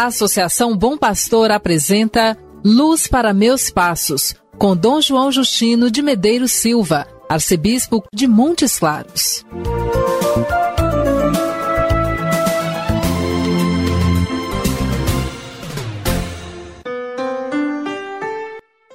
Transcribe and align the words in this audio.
A 0.00 0.06
Associação 0.06 0.74
Bom 0.74 0.96
Pastor 0.96 1.50
apresenta 1.50 2.34
Luz 2.64 3.06
para 3.06 3.34
Meus 3.34 3.68
Passos, 3.68 4.34
com 4.56 4.74
Dom 4.74 4.98
João 4.98 5.30
Justino 5.30 5.90
de 5.90 6.00
Medeiros 6.00 6.52
Silva, 6.52 7.06
arcebispo 7.28 8.02
de 8.10 8.26
Montes 8.26 8.78
Claros. 8.78 9.44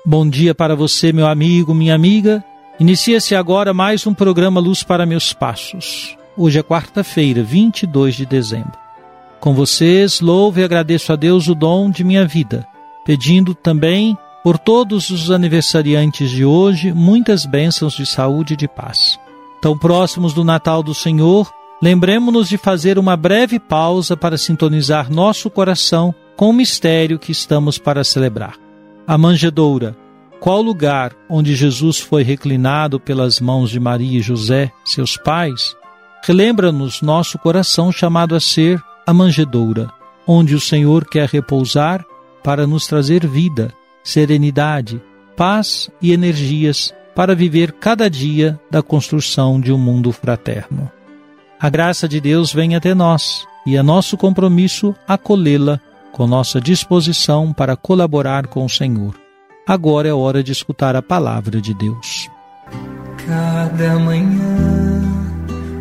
Bom 0.04 0.28
dia 0.28 0.56
para 0.56 0.76
você, 0.76 1.14
meu 1.14 1.28
amigo, 1.28 1.76
minha 1.76 1.94
amiga. 1.94 2.44
Inicia-se 2.80 3.36
agora 3.36 3.76
mais 3.76 4.08
um 4.08 4.14
programa 4.16 4.60
Luz 4.60 4.82
para 4.82 5.06
Meus 5.06 5.34
Passos. 5.34 6.18
Hoje 6.36 6.58
é 6.58 6.64
quarta-feira, 6.64 7.44
22 7.44 8.16
de 8.16 8.26
dezembro. 8.26 8.85
Com 9.46 9.54
vocês, 9.54 10.22
louvo 10.22 10.60
e 10.60 10.64
agradeço 10.64 11.14
a 11.14 11.16
Deus 11.16 11.48
o 11.48 11.54
dom 11.54 11.92
de 11.92 12.04
minha 12.04 12.26
vida, 12.26 12.68
pedindo 13.06 13.54
também 13.54 14.18
por 14.44 14.58
todos 14.58 15.12
os 15.12 15.30
aniversariantes 15.30 16.32
de 16.32 16.44
hoje 16.44 16.92
muitas 16.92 17.46
bênçãos 17.46 17.94
de 17.94 18.08
saúde 18.08 18.56
e 18.56 18.58
de 18.58 18.68
paz. 18.68 19.20
Tão 19.62 19.78
próximos 19.78 20.34
do 20.34 20.44
Natal 20.44 20.82
do 20.82 20.96
Senhor, 20.96 21.54
lembremos-nos 21.80 22.50
de 22.50 22.58
fazer 22.58 22.98
uma 22.98 23.16
breve 23.16 23.60
pausa 23.60 24.18
para 24.18 24.36
sintonizar 24.36 25.14
nosso 25.14 25.48
coração 25.48 26.12
com 26.36 26.50
o 26.50 26.54
mistério 26.54 27.20
que 27.20 27.32
estamos 27.32 27.78
para 27.78 28.04
celebrar. 28.04 28.56
A 29.06 29.16
manjedoura. 29.16 29.96
Qual 30.40 30.60
lugar 30.60 31.16
onde 31.30 31.54
Jesus 31.54 32.00
foi 32.00 32.24
reclinado 32.24 33.00
pelas 33.00 33.40
mãos 33.40 33.70
de 33.70 33.80
Maria 33.80 34.18
e 34.18 34.24
José, 34.24 34.72
seus 34.84 35.16
pais? 35.16 35.76
Relembra-nos 36.24 37.04
nosso 37.04 37.38
coração 37.38 37.92
chamado 37.92 38.34
a 38.34 38.40
ser 38.40 38.82
a 39.06 39.14
manjedoura, 39.14 39.90
onde 40.28 40.56
o 40.56 40.60
Senhor 40.60 41.06
quer 41.06 41.30
repousar 41.30 42.04
para 42.44 42.66
nos 42.66 42.88
trazer 42.88 43.26
vida, 43.26 43.74
serenidade, 44.04 45.02
paz 45.36 45.90
e 46.02 46.12
energias 46.12 46.94
para 47.16 47.34
viver 47.34 47.72
cada 47.74 48.10
dia 48.10 48.60
da 48.70 48.82
construção 48.82 49.60
de 49.60 49.72
um 49.72 49.78
mundo 49.78 50.12
fraterno. 50.12 50.92
A 51.60 51.70
graça 51.70 52.08
de 52.08 52.20
Deus 52.20 52.54
vem 52.54 52.76
até 52.76 52.94
nós 52.94 53.48
e 53.66 53.76
é 53.76 53.82
nosso 53.82 54.18
compromisso 54.18 54.94
acolhê-la 55.08 55.80
com 56.12 56.28
nossa 56.28 56.62
disposição 56.62 57.52
para 57.52 57.76
colaborar 57.76 58.48
com 58.48 58.64
o 58.64 58.70
Senhor. 58.70 59.16
Agora 59.68 60.08
é 60.08 60.14
hora 60.14 60.44
de 60.44 60.52
escutar 60.52 60.96
a 60.96 61.02
palavra 61.02 61.60
de 61.60 61.74
Deus. 61.74 62.30
Cada 63.26 63.98
manhã 64.00 64.85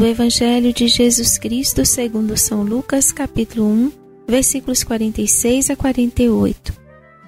Do 0.00 0.06
Evangelho 0.06 0.72
de 0.72 0.88
Jesus 0.88 1.36
Cristo 1.36 1.84
segundo 1.84 2.34
São 2.34 2.62
Lucas, 2.62 3.12
capítulo 3.12 3.66
1, 3.66 3.92
versículos 4.26 4.82
46 4.82 5.68
a 5.68 5.76
48. 5.76 6.72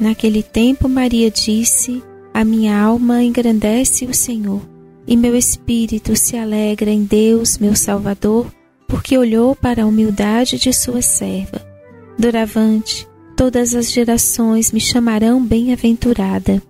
Naquele 0.01 0.43
tempo 0.43 0.89
Maria 0.89 1.31
disse: 1.31 2.03
A 2.33 2.43
minha 2.43 2.75
alma 2.81 3.23
engrandece 3.23 4.07
o 4.07 4.15
Senhor, 4.15 4.63
e 5.07 5.19
meu 5.19 5.37
espírito 5.37 6.17
se 6.17 6.35
alegra 6.35 6.91
em 6.91 7.05
Deus, 7.05 7.59
meu 7.59 7.77
Salvador, 7.77 8.51
porque 8.89 9.19
olhou 9.19 9.55
para 9.55 9.83
a 9.83 9.87
humildade 9.87 10.59
de 10.59 10.73
sua 10.73 11.03
serva. 11.03 11.61
Doravante, 12.19 13.07
todas 13.37 13.75
as 13.75 13.93
gerações 13.93 14.73
me 14.73 14.81
chamarão 14.81 15.45
bem-aventurada. 15.45 16.63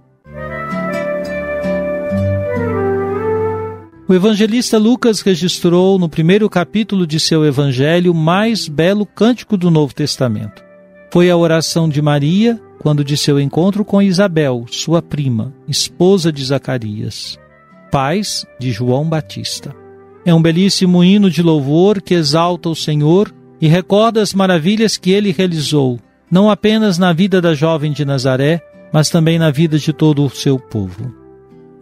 O 4.13 4.15
evangelista 4.15 4.77
Lucas 4.77 5.23
registrou 5.23 5.99
no 5.99 6.07
primeiro 6.07 6.51
capítulo 6.51 7.07
de 7.07 7.19
seu 7.19 7.47
evangelho 7.47 8.13
o 8.13 8.15
mais 8.15 8.69
belo 8.69 9.07
cântico 9.07 9.57
do 9.57 9.71
Novo 9.71 9.95
Testamento. 9.95 10.63
Foi 11.11 11.31
a 11.31 11.37
oração 11.39 11.89
de 11.89 12.03
Maria 12.03 12.61
quando 12.79 13.03
de 13.03 13.17
seu 13.17 13.41
encontro 13.41 13.87
com 13.87 14.03
Isabel, 14.03 14.67
sua 14.69 15.01
prima, 15.01 15.55
esposa 15.67 16.31
de 16.31 16.45
Zacarias, 16.45 17.39
pais 17.91 18.45
de 18.61 18.71
João 18.71 19.09
Batista. 19.09 19.75
É 20.27 20.35
um 20.35 20.43
belíssimo 20.43 21.03
hino 21.03 21.31
de 21.31 21.43
louvor 21.43 22.03
que 22.03 22.13
exalta 22.13 22.69
o 22.69 22.77
Senhor 22.77 23.35
e 23.63 23.67
recorda 23.67 24.21
as 24.21 24.35
maravilhas 24.35 24.99
que 24.99 25.11
ele 25.11 25.33
realizou 25.33 25.99
não 26.31 26.51
apenas 26.51 26.99
na 26.99 27.15
vida 27.15 27.41
da 27.41 27.55
jovem 27.55 27.93
de 27.93 28.05
Nazaré, 28.05 28.61
mas 28.93 29.09
também 29.09 29.39
na 29.39 29.51
vida 29.51 29.79
de 29.79 29.91
todo 29.91 30.23
o 30.23 30.29
seu 30.29 30.59
povo. 30.59 31.22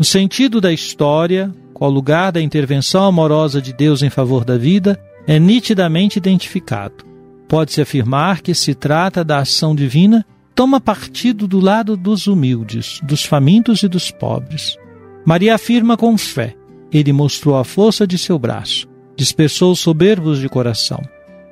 O 0.00 0.04
sentido 0.04 0.62
da 0.62 0.72
história, 0.72 1.54
qual 1.74 1.90
lugar 1.90 2.32
da 2.32 2.40
intervenção 2.40 3.04
amorosa 3.04 3.60
de 3.60 3.74
Deus 3.74 4.02
em 4.02 4.08
favor 4.08 4.44
da 4.44 4.56
vida, 4.56 4.98
é 5.26 5.38
nitidamente 5.38 6.16
identificado. 6.16 7.04
Pode-se 7.46 7.82
afirmar 7.82 8.40
que 8.40 8.54
se 8.54 8.74
trata 8.74 9.22
da 9.22 9.38
ação 9.40 9.74
divina 9.74 10.24
toma 10.54 10.80
partido 10.80 11.46
do 11.46 11.60
lado 11.60 11.96
dos 11.96 12.26
humildes, 12.26 12.98
dos 13.02 13.24
famintos 13.24 13.82
e 13.82 13.88
dos 13.88 14.10
pobres. 14.10 14.78
Maria 15.26 15.54
afirma 15.54 15.98
com 15.98 16.16
fé: 16.16 16.56
Ele 16.90 17.12
mostrou 17.12 17.56
a 17.56 17.64
força 17.64 18.06
de 18.06 18.16
seu 18.16 18.38
braço, 18.38 18.88
dispersou 19.14 19.72
os 19.72 19.80
soberbos 19.80 20.38
de 20.38 20.48
coração 20.48 21.00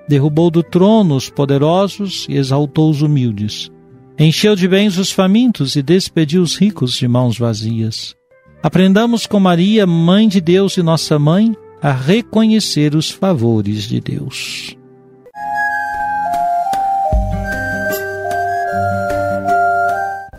derrubou 0.08 0.50
do 0.50 0.62
trono 0.62 1.14
os 1.14 1.28
poderosos 1.28 2.26
e 2.28 2.36
exaltou 2.36 2.90
os 2.90 3.02
humildes. 3.02 3.70
Encheu 4.18 4.56
de 4.56 4.66
bens 4.66 4.96
os 4.96 5.12
famintos 5.12 5.76
e 5.76 5.82
despediu 5.82 6.42
os 6.42 6.56
ricos 6.56 6.96
de 6.96 7.06
mãos 7.06 7.38
vazias. 7.38 8.17
Aprendamos 8.62 9.26
com 9.26 9.38
Maria, 9.38 9.86
Mãe 9.86 10.28
de 10.28 10.40
Deus 10.40 10.76
e 10.76 10.82
nossa 10.82 11.18
mãe, 11.18 11.56
a 11.80 11.92
reconhecer 11.92 12.94
os 12.94 13.10
favores 13.10 13.84
de 13.84 14.00
Deus. 14.00 14.76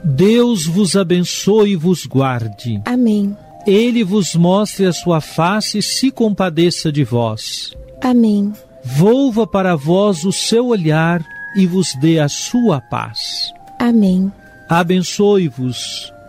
Deus 0.04 0.66
vos 0.66 0.96
abençoe 0.96 1.72
e 1.72 1.76
vos 1.76 2.06
guarde. 2.06 2.82
Amém. 2.86 3.36
Ele 3.66 4.04
vos 4.04 4.36
mostre 4.36 4.86
a 4.86 4.92
sua 4.92 5.22
face 5.22 5.78
e 5.78 5.84
se 5.84 6.12
compadeça 6.12 6.92
de 6.92 7.04
vós. 7.04 7.74
Amém 8.02 8.52
volva 8.84 9.46
para 9.46 9.76
vós 9.76 10.26
o 10.26 10.32
seu 10.32 10.68
olhar 10.68 11.24
e 11.56 11.66
vos 11.66 11.94
dê 11.96 12.20
a 12.20 12.28
sua 12.28 12.82
paz. 12.82 13.54
Amém. 13.80 14.32
Abençoe-vos, 14.68 16.14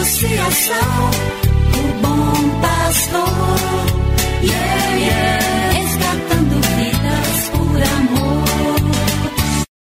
Associação 0.00 1.10
O 1.74 2.00
Bom 2.00 2.60
Pastor. 2.60 3.24
Yeah, 4.42 4.96
yeah. 4.96 5.70
Resgatando 5.72 6.54
vidas 6.76 7.48
por 7.50 7.82
amor. 7.82 8.17